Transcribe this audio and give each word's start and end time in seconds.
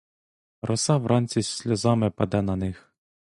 Роса 0.61 0.97
вранці 0.97 1.41
сльозами 1.43 2.09
паде 2.09 2.41
на 2.41 2.55
них. 2.55 2.91